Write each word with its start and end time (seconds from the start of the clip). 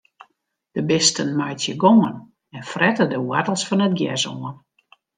De 0.71 0.85
bisten 0.85 1.35
meitsje 1.35 1.75
gongen 1.79 2.33
en 2.49 2.63
frette 2.71 3.05
de 3.11 3.19
woartels 3.27 3.63
fan 3.67 3.85
it 3.87 3.93
gjers 3.99 4.25
oan. 4.35 4.55